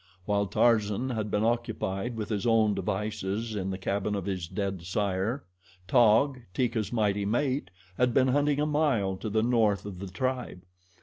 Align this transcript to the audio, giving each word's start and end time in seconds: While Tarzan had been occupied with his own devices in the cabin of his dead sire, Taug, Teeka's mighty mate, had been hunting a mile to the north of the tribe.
While 0.25 0.47
Tarzan 0.47 1.11
had 1.11 1.29
been 1.29 1.43
occupied 1.43 2.15
with 2.15 2.29
his 2.29 2.47
own 2.47 2.73
devices 2.73 3.53
in 3.55 3.69
the 3.69 3.77
cabin 3.77 4.15
of 4.15 4.25
his 4.25 4.47
dead 4.47 4.81
sire, 4.81 5.43
Taug, 5.87 6.39
Teeka's 6.55 6.91
mighty 6.91 7.23
mate, 7.23 7.69
had 7.99 8.11
been 8.11 8.29
hunting 8.29 8.59
a 8.59 8.65
mile 8.65 9.15
to 9.17 9.29
the 9.29 9.43
north 9.43 9.85
of 9.85 9.99
the 9.99 10.07
tribe. 10.07 10.63